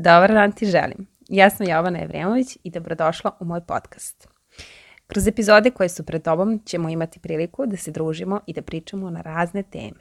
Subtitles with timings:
[0.00, 1.06] Dobar dan ti želim.
[1.28, 4.28] Ja sam Jovana Evremović i dobrodošla u moj podcast.
[5.06, 9.10] Kroz epizode koje su pred tobom ćemo imati priliku da se družimo i da pričamo
[9.10, 10.00] na razne teme.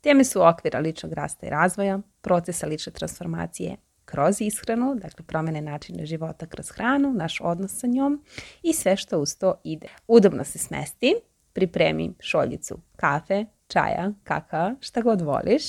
[0.00, 6.04] Teme su okvira ličnog rasta i razvoja, procesa lične transformacije kroz ishranu, dakle promene načina
[6.04, 8.24] života kroz hranu, naš odnos sa njom
[8.62, 9.86] i sve što uz to ide.
[10.08, 11.14] Udobno se smesti,
[11.52, 15.62] pripremi šoljicu kafe, čaja, kakao, šta god voliš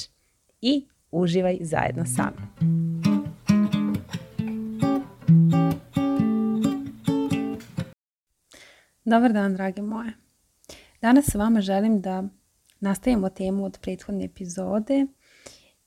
[0.62, 2.93] i uživaj zajedno sa mnom.
[9.06, 10.14] Dobar dan, drage moje.
[11.02, 12.24] Danas sa vama želim da
[12.80, 15.06] nastavimo temu od prethodne epizode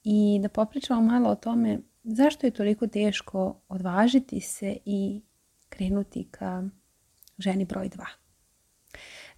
[0.05, 5.23] i da popričamo malo o tome zašto je toliko teško odvažiti se i
[5.69, 6.62] krenuti ka
[7.39, 8.05] ženi broj 2.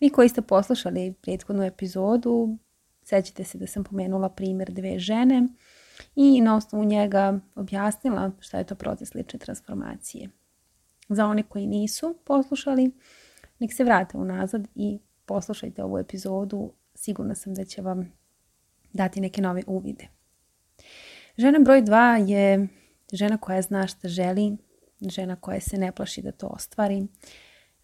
[0.00, 2.58] Vi koji ste poslušali prethodnu epizodu,
[3.02, 5.48] sećate se da sam pomenula primjer dve žene
[6.16, 10.28] i na osnovu njega objasnila šta je to proces lične transformacije.
[11.08, 12.92] Za one koji nisu poslušali,
[13.58, 16.72] nek se vrate unazad i poslušajte ovu epizodu.
[16.94, 18.12] Sigurna sam da će vam
[18.92, 20.08] dati neke nove uvide.
[21.36, 22.68] Žena broj dva je
[23.12, 24.56] žena koja zna šta želi,
[25.00, 27.06] žena koja se ne plaši da to ostvari,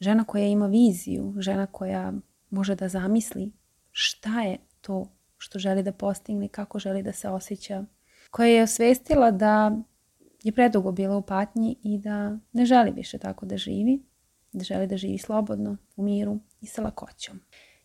[0.00, 2.12] žena koja ima viziju, žena koja
[2.50, 3.52] može da zamisli
[3.90, 7.84] šta je to što želi da postigne, kako želi da se osjeća,
[8.30, 9.72] koja je osvestila da
[10.42, 14.02] je predugo bila u patnji i da ne želi više tako da živi,
[14.54, 17.40] da želi da živi slobodno, u miru i sa lakoćom.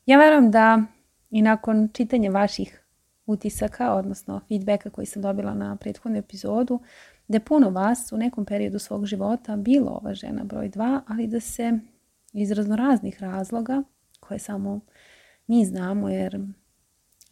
[0.06, 0.84] Ja verujem da
[1.30, 2.86] i nakon čitanja vaših
[3.26, 6.80] utisaka, odnosno feedbacka koji sam dobila na prethodnu epizodu,
[7.28, 11.28] da je puno vas u nekom periodu svog života bilo ova žena broj 2, ali
[11.28, 11.80] da se
[12.34, 13.84] iz raznoraznih razloga,
[14.20, 14.80] koje samo
[15.48, 16.40] mi znamo jer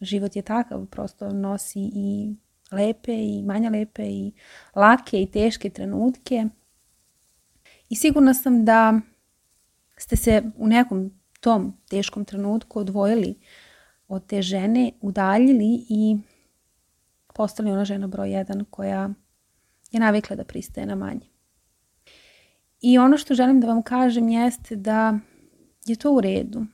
[0.00, 2.34] život je takav, prosto nosi i
[2.70, 4.32] lepe i manje lepe i
[4.74, 6.44] lake i teške trenutke.
[7.88, 9.00] I sigurna sam da
[9.98, 13.34] ste se u nekom tom teškom trenutku odvojili
[14.08, 16.16] od te žene, udaljili i
[17.34, 19.10] postali ona žena broj jedan koja
[19.90, 21.26] je navikla da pristaje na manje.
[22.80, 25.18] I ono što želim da vam kažem jeste da
[25.86, 26.66] je to u redu.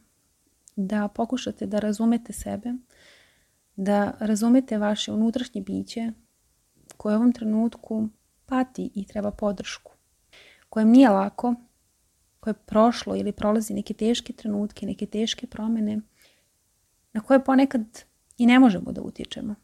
[0.76, 2.72] Da pokušate da razumete sebe,
[3.76, 6.12] da razumete vaše unutrašnje biće
[6.96, 8.08] koje u ovom trenutku
[8.46, 9.92] pati i treba podršku.
[10.68, 11.54] Kojem nije lako,
[12.44, 16.00] koje je prošlo ili prolazi neke teške trenutke, neke teške promjene
[17.12, 18.04] na koje ponekad
[18.38, 19.54] i ne možemo da utječemo.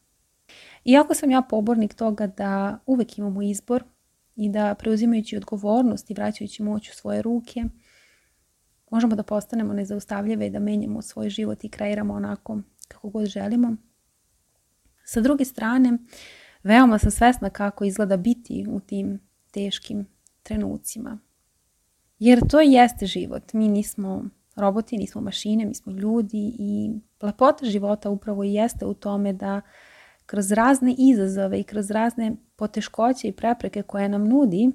[0.84, 3.84] Iako sam ja pobornik toga da uvek imamo izbor
[4.36, 7.64] i da preuzimajući odgovornost i vraćajući moć u svoje ruke,
[8.90, 13.76] možemo da postanemo nezaustavljive i da menjamo svoj život i kreiramo onako kako god želimo.
[15.04, 15.98] Sa druge strane,
[16.62, 19.20] veoma sam svesna kako izgleda biti u tim
[19.50, 20.06] teškim
[20.42, 21.18] trenucima.
[22.20, 23.52] Jer to jeste život.
[23.52, 24.24] Mi nismo
[24.56, 26.90] roboti, nismo mašine, mi smo ljudi i
[27.22, 29.60] lepota života upravo i jeste u tome da
[30.26, 34.70] kroz razne izazove i kroz razne poteškoće i prepreke koje nam nudi,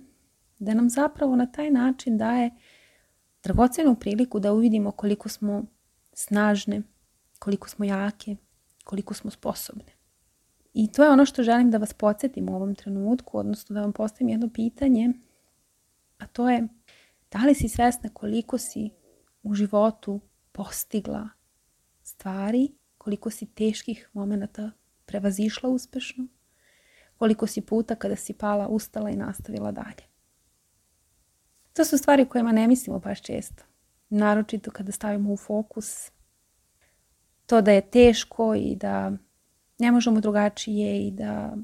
[0.60, 2.52] da nam zapravo na taj način daje
[3.44, 5.66] dragocenu priliku da uvidimo koliko smo
[6.14, 6.82] snažne,
[7.40, 8.36] koliko smo jake,
[8.84, 9.94] koliko smo sposobne.
[10.74, 13.94] I to je ono što želim da vas podsjetim u ovom trenutku, odnosno da vam
[13.94, 15.14] postavim jedno pitanje,
[16.18, 16.68] a to je
[17.36, 18.90] da li si svesna koliko si
[19.44, 21.30] u životu postigla
[22.04, 24.72] stvari, koliko si teških momenata
[25.06, 26.28] prevazišla uspešno,
[27.18, 30.04] koliko si puta kada si pala ustala i nastavila dalje.
[31.74, 33.64] To su stvari kojima ne mislimo baš često.
[34.10, 36.12] Naročito kada stavimo u fokus
[37.46, 39.12] to da je teško i da
[39.80, 41.58] ne možemo drugačije i da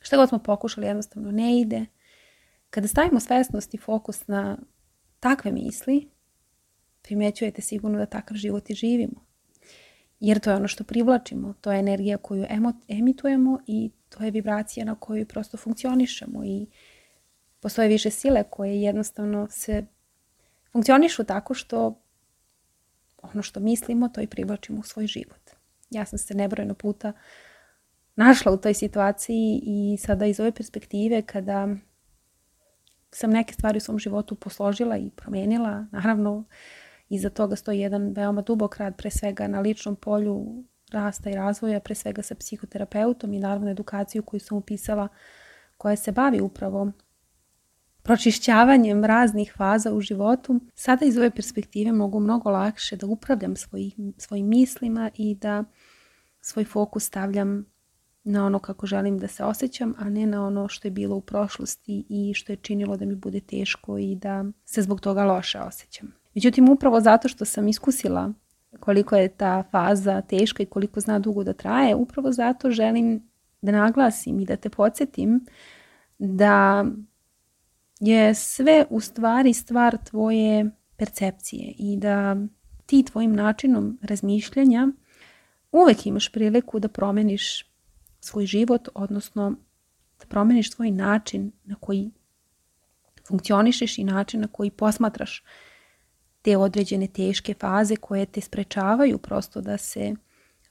[0.00, 1.86] šta god smo pokušali jednostavno ne ide.
[2.70, 4.58] Kada stavimo svesnost i fokus na
[5.20, 6.10] takve misli,
[7.02, 9.26] primjećujete sigurno da takav život i živimo.
[10.20, 12.46] Jer to je ono što privlačimo, to je energija koju
[12.88, 16.66] emitujemo i to je vibracija na kojoj prosto funkcionišemo i
[17.60, 19.86] postoje više sile koje jednostavno se
[20.72, 22.02] funkcionišu tako što
[23.22, 25.50] ono što mislimo to i privlačimo u svoj život.
[25.90, 27.12] Ja sam se nebrojno puta
[28.16, 31.68] našla u toj situaciji i sada iz ove perspektive kada
[33.12, 36.44] sam neke stvari u svom životu posložila i promijenila, naravno
[37.08, 41.80] iza toga stoji jedan veoma dubok rad, pre svega na ličnom polju rasta i razvoja,
[41.80, 45.08] pre svega sa psihoterapeutom i naravno edukaciju koju sam upisala
[45.76, 46.92] koja se bavi upravo
[48.02, 50.60] pročišćavanjem raznih faza u životu.
[50.74, 55.64] Sada iz ove perspektive mogu mnogo lakše da upravljam svojim, svojim mislima i da
[56.40, 57.66] svoj fokus stavljam
[58.24, 61.20] na ono kako želim da se osjećam, a ne na ono što je bilo u
[61.20, 65.60] prošlosti i što je činilo da mi bude teško i da se zbog toga loše
[65.60, 66.12] osjećam.
[66.34, 68.32] Međutim, upravo zato što sam iskusila
[68.80, 73.30] koliko je ta faza teška i koliko zna dugo da traje, upravo zato želim
[73.62, 75.46] da naglasim i da te podsjetim
[76.18, 76.84] da
[78.00, 82.36] je sve u stvari stvar tvoje percepcije i da
[82.86, 84.88] ti tvojim načinom razmišljanja
[85.72, 87.69] uvek imaš priliku da promeniš
[88.20, 89.54] svoj život, odnosno
[90.18, 92.10] da promeniš svoj način na koji
[93.28, 95.44] funkcionišeš i način na koji posmatraš
[96.42, 100.14] te određene teške faze koje te sprečavaju prosto da se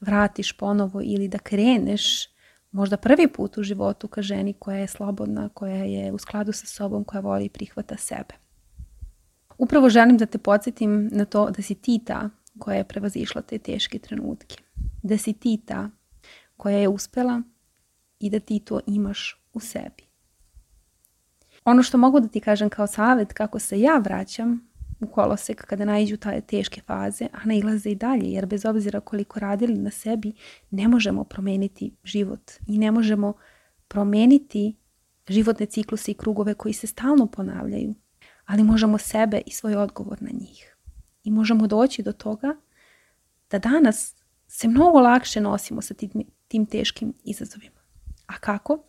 [0.00, 2.28] vratiš ponovo ili da kreneš
[2.70, 6.66] možda prvi put u životu ka ženi koja je slobodna, koja je u skladu sa
[6.66, 8.34] sobom, koja voli i prihvata sebe.
[9.58, 13.58] Upravo želim da te podsjetim na to da si ti ta koja je prevazišla te
[13.58, 14.56] teške trenutke.
[15.02, 15.90] Da si ti ta
[16.60, 17.42] koja je uspela
[18.18, 20.04] i da ti to imaš u sebi.
[21.64, 24.68] Ono što mogu da ti kažem kao savjet kako se ja vraćam
[25.00, 29.00] u kolosek kada naiđu taj teške faze, a ne ilaze i dalje, jer bez obzira
[29.00, 30.32] koliko radili na sebi,
[30.70, 33.32] ne možemo promeniti život i ne možemo
[33.88, 34.76] promeniti
[35.28, 37.94] životne cikluse i krugove koji se stalno ponavljaju,
[38.46, 40.76] ali možemo sebe i svoj odgovor na njih.
[41.24, 42.56] I možemo doći do toga
[43.50, 44.16] da danas
[44.48, 46.10] se mnogo lakše nosimo sa tim,
[46.50, 47.80] tim teškim izazovima.
[48.26, 48.82] A kako?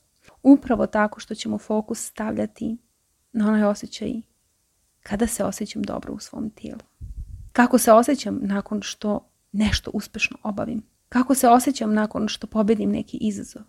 [0.43, 2.77] Upravo tako što ćemo fokus stavljati
[3.31, 4.21] na onaj osjećaj
[5.03, 6.81] kada se osjećam dobro u svom tijelu.
[7.51, 10.83] Kako se osjećam nakon što nešto uspešno obavim.
[11.09, 13.61] Kako se osjećam nakon što pobedim neki izazov.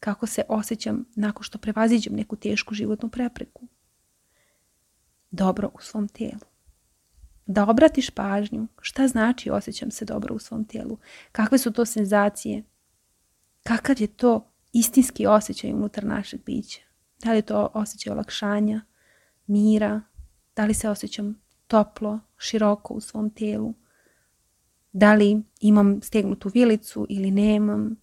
[0.00, 3.66] Kako se osjećam nakon što prevaziđem neku tešku životnu prepreku.
[5.30, 6.46] Dobro u svom tijelu.
[7.46, 10.98] Da obratiš pažnju šta znači osjećam se dobro u svom tijelu.
[11.32, 12.62] Kakve su to senzacije.
[13.66, 16.80] Kakav je to istinski osjećaj unutar našeg bića.
[17.22, 18.80] Da li je to osjećaj olakšanja,
[19.46, 20.00] mira,
[20.56, 23.74] da li se osjećam toplo, široko u svom tijelu,
[24.92, 27.96] da li imam stegnutu vilicu ili nemam,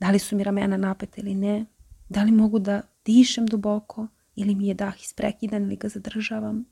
[0.00, 1.66] da li su mi ramena napete ili ne,
[2.08, 4.06] da li mogu da dišem duboko
[4.36, 6.64] ili mi je dah isprekidan ili ga zadržavam.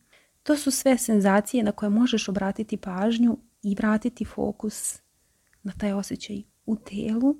[0.42, 4.98] To su sve senzacije na koje možeš obratiti pažnju i vratiti fokus
[5.62, 7.36] na taj osjećaj u telu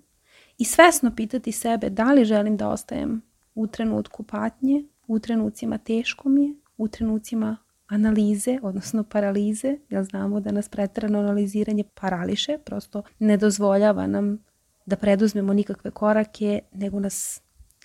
[0.59, 3.23] i svesno pitati sebe da li želim da ostajem
[3.55, 7.57] u trenutku patnje, u trenucima teško mi je, u trenucima
[7.87, 14.45] analize, odnosno paralize, jer znamo da nas pretrano analiziranje parališe, prosto ne dozvoljava nam
[14.87, 17.41] da preduzmemo nikakve korake, nego nas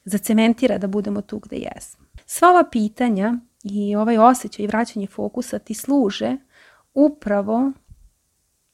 [0.05, 2.05] zacementira da budemo tu gde jesmo.
[2.25, 6.37] Sva ova pitanja i ovaj osjećaj i vraćanje fokusa ti služe
[6.93, 7.71] upravo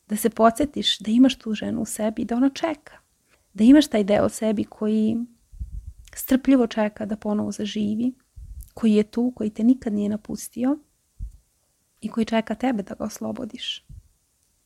[0.08, 3.07] da se podsjetiš da imaš tu ženu u sebi i da ona čeka.
[3.58, 5.18] Da imaš taj deo sebi koji
[6.16, 8.14] strpljivo čeka da ponovo zaživi,
[8.74, 10.78] koji je tu, koji te nikad nije napustio
[12.02, 13.86] i koji čeka tebe da ga oslobodiš.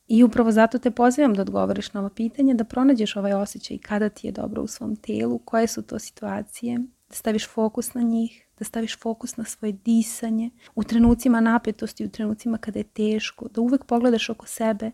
[0.08, 4.10] I upravo zato te pozivam da odgovoriš na ova pitanja, da pronađeš ovaj osjećaj kada
[4.10, 6.80] ti je dobro u svom telu, koje su to situacije,
[7.10, 12.10] da staviš fokus na njih, da staviš fokus na svoje disanje, u trenucima napetosti, u
[12.10, 14.92] trenucima kada je teško, da uvek pogledaš oko sebe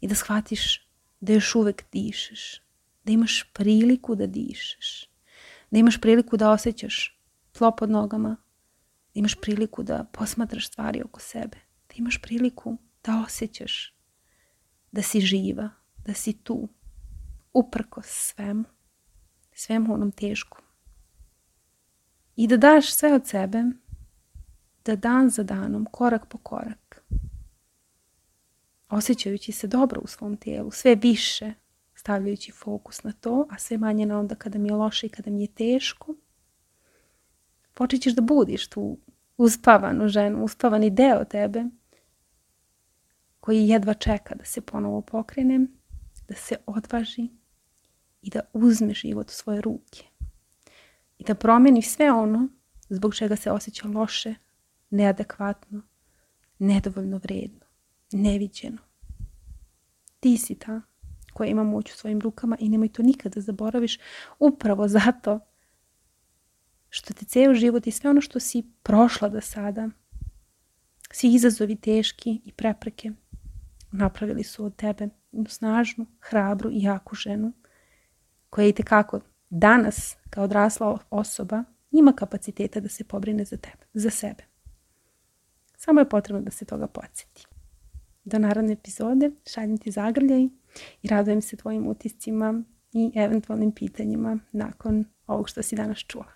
[0.00, 0.88] i da shvatiš
[1.20, 2.69] da još uvek dišeš,
[3.04, 5.10] da imaš priliku da dišeš,
[5.70, 7.20] da imaš priliku da osjećaš
[7.52, 8.36] tlo pod nogama,
[9.14, 11.56] da imaš priliku da posmatraš stvari oko sebe,
[11.88, 13.96] da imaš priliku da osjećaš
[14.92, 15.70] da si živa,
[16.06, 16.68] da si tu,
[17.52, 18.64] uprko svemu,
[19.52, 20.62] svemu onom teškom.
[22.36, 23.62] I da daš sve od sebe,
[24.84, 27.04] da dan za danom, korak po korak,
[28.88, 31.52] osjećajući se dobro u svom tijelu, sve više
[32.00, 35.30] stavljajući fokus na to, a sve manje na onda kada mi je loše i kada
[35.30, 36.14] mi je teško,
[37.74, 38.98] počet ćeš da budiš tu
[39.36, 41.64] uspavanu ženu, uspavani deo tebe
[43.40, 45.66] koji jedva čeka da se ponovo pokrene,
[46.28, 47.28] da se odvaži
[48.22, 50.04] i da uzme život u svoje ruke.
[51.18, 52.48] I da promeni sve ono
[52.88, 54.34] zbog čega se osjeća loše,
[54.90, 55.82] neadekvatno,
[56.58, 57.66] nedovoljno vredno,
[58.12, 58.78] neviđeno.
[60.20, 60.80] Ti si ta
[61.32, 63.98] koja ima moć u svojim rukama i nemoj to nikada da zaboraviš
[64.38, 65.40] upravo zato
[66.88, 69.88] što te ceo život i sve ono što si prošla do sada,
[71.10, 73.10] svi izazovi teški i prepreke,
[73.92, 75.08] napravili su od tebe
[75.48, 77.52] snažnu, hrabru i jaku ženu
[78.50, 79.20] koja i tekako
[79.50, 84.44] danas kao odrasla osoba ima kapaciteta da se pobrine za tebe, za sebe.
[85.76, 87.46] Samo je potrebno da se toga podsjeti.
[88.24, 90.42] Do naredne epizode šaljem ti zagrljaj
[91.02, 92.62] i radujem se tvojim utiscima
[92.92, 96.32] i eventualnim pitanjima nakon ovog što si danas čula.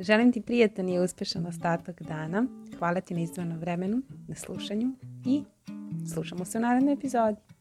[0.00, 2.46] Želim ti prijatan i uspešan ostatak dana.
[2.78, 4.92] Hvala ti na izdvojenom vremenu, na slušanju
[5.26, 5.42] i
[6.14, 7.55] slušamo se u narednoj epizodi.